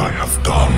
I 0.00 0.04
have 0.04 0.38
done. 0.42 0.72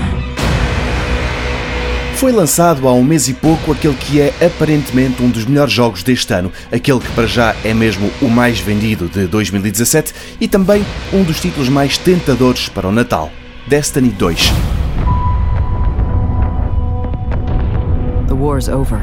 Foi 2.17 2.33
lançado 2.33 2.89
há 2.89 2.93
um 2.93 3.05
mês 3.05 3.29
e 3.29 3.35
pouco 3.35 3.71
aquele 3.71 3.95
que 3.95 4.21
é 4.21 4.35
aparentemente 4.45 5.23
um 5.23 5.31
dos 5.31 5.45
melhores 5.45 5.73
jogos 5.73 6.03
deste 6.03 6.35
ano, 6.35 6.51
aquele 6.73 6.99
que 6.99 7.11
para 7.13 7.29
já 7.29 7.55
é 7.63 7.73
mesmo 7.73 8.11
o 8.21 8.29
mais 8.29 8.59
vendido 8.59 9.09
de 9.09 9.29
2017 9.29 10.13
e 10.41 10.49
também 10.49 10.85
um 11.13 11.23
dos 11.23 11.41
títulos 11.41 11.69
mais 11.69 11.97
tentadores 11.97 12.69
para 12.69 12.89
o 12.89 12.93
Natal: 12.93 13.31
Destiny 13.69 14.09
2. 14.09 14.53
The 18.27 18.35
war's 18.35 18.69
over. 18.69 18.99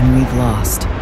And 0.00 0.16
we've 0.16 0.36
lost. 0.36 1.01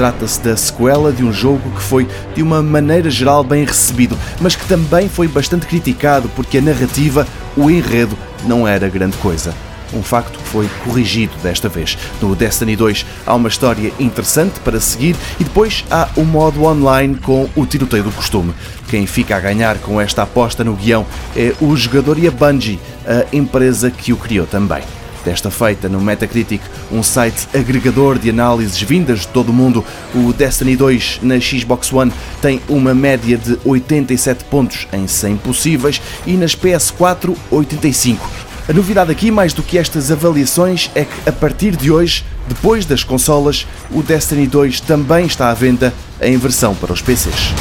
Trata-se 0.00 0.40
da 0.40 0.56
sequela 0.56 1.12
de 1.12 1.22
um 1.22 1.30
jogo 1.30 1.70
que 1.72 1.82
foi, 1.82 2.08
de 2.34 2.42
uma 2.42 2.62
maneira 2.62 3.10
geral, 3.10 3.44
bem 3.44 3.66
recebido, 3.66 4.16
mas 4.40 4.56
que 4.56 4.66
também 4.66 5.10
foi 5.10 5.28
bastante 5.28 5.66
criticado 5.66 6.26
porque 6.34 6.56
a 6.56 6.62
narrativa, 6.62 7.28
o 7.54 7.70
enredo, 7.70 8.16
não 8.46 8.66
era 8.66 8.88
grande 8.88 9.18
coisa. 9.18 9.54
Um 9.92 10.02
facto 10.02 10.38
que 10.38 10.48
foi 10.48 10.66
corrigido 10.86 11.34
desta 11.42 11.68
vez. 11.68 11.98
No 12.18 12.34
Destiny 12.34 12.76
2 12.76 13.04
há 13.26 13.34
uma 13.34 13.50
história 13.50 13.92
interessante 14.00 14.58
para 14.60 14.80
seguir 14.80 15.14
e 15.38 15.44
depois 15.44 15.84
há 15.90 16.08
o 16.16 16.24
modo 16.24 16.64
online 16.64 17.16
com 17.16 17.50
o 17.54 17.66
tiroteio 17.66 18.04
do 18.04 18.10
costume. 18.10 18.54
Quem 18.88 19.06
fica 19.06 19.36
a 19.36 19.40
ganhar 19.40 19.76
com 19.80 20.00
esta 20.00 20.22
aposta 20.22 20.64
no 20.64 20.76
guião 20.76 21.04
é 21.36 21.52
o 21.60 21.76
jogador 21.76 22.18
e 22.18 22.26
a 22.26 22.30
Bungie, 22.30 22.80
a 23.06 23.36
empresa 23.36 23.90
que 23.90 24.14
o 24.14 24.16
criou 24.16 24.46
também 24.46 24.82
desta 25.24 25.50
feita 25.50 25.88
no 25.88 26.00
Metacritic, 26.00 26.60
um 26.90 27.02
site 27.02 27.48
agregador 27.54 28.18
de 28.18 28.30
análises 28.30 28.80
vindas 28.80 29.20
de 29.20 29.28
todo 29.28 29.50
o 29.50 29.52
mundo. 29.52 29.84
O 30.14 30.32
Destiny 30.32 30.76
2 30.76 31.20
na 31.22 31.38
Xbox 31.40 31.92
One 31.92 32.12
tem 32.40 32.60
uma 32.68 32.94
média 32.94 33.36
de 33.36 33.58
87 33.64 34.44
pontos 34.44 34.86
em 34.92 35.06
100 35.06 35.36
possíveis 35.38 36.00
e 36.26 36.32
nas 36.34 36.54
PS4 36.54 37.36
85. 37.50 38.28
A 38.68 38.72
novidade 38.72 39.10
aqui, 39.10 39.30
mais 39.30 39.52
do 39.52 39.62
que 39.62 39.76
estas 39.76 40.12
avaliações, 40.12 40.90
é 40.94 41.04
que 41.04 41.28
a 41.28 41.32
partir 41.32 41.74
de 41.74 41.90
hoje, 41.90 42.24
depois 42.46 42.86
das 42.86 43.02
consolas, 43.02 43.66
o 43.90 44.02
Destiny 44.02 44.46
2 44.46 44.80
também 44.82 45.26
está 45.26 45.50
à 45.50 45.54
venda 45.54 45.92
em 46.20 46.36
versão 46.36 46.74
para 46.74 46.92
os 46.92 47.02
PCs. 47.02 47.52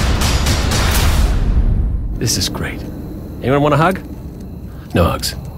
This 2.19 2.37
is 2.37 2.47
great. 2.47 2.85
Anyone 3.41 3.63
want 3.63 3.73
a 3.73 3.89
hug? 3.89 4.01
No 4.93 5.03
hugs. 5.03 5.48